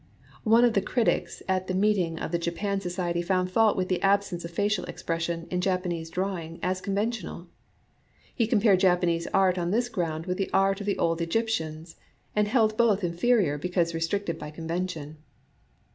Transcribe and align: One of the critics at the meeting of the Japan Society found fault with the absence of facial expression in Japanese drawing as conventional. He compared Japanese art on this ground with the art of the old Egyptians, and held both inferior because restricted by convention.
One 0.45 0.63
of 0.65 0.73
the 0.73 0.81
critics 0.81 1.43
at 1.47 1.67
the 1.67 1.75
meeting 1.75 2.17
of 2.17 2.31
the 2.31 2.39
Japan 2.39 2.81
Society 2.81 3.21
found 3.21 3.51
fault 3.51 3.77
with 3.77 3.87
the 3.87 4.01
absence 4.01 4.43
of 4.43 4.49
facial 4.49 4.83
expression 4.85 5.45
in 5.51 5.61
Japanese 5.61 6.09
drawing 6.09 6.57
as 6.63 6.81
conventional. 6.81 7.49
He 8.33 8.47
compared 8.47 8.79
Japanese 8.79 9.27
art 9.31 9.59
on 9.59 9.69
this 9.69 9.89
ground 9.89 10.25
with 10.25 10.39
the 10.39 10.49
art 10.53 10.79
of 10.81 10.87
the 10.87 10.97
old 10.97 11.21
Egyptians, 11.21 11.97
and 12.35 12.47
held 12.47 12.77
both 12.77 13.03
inferior 13.03 13.59
because 13.59 13.93
restricted 13.93 14.39
by 14.39 14.49
convention. 14.49 15.17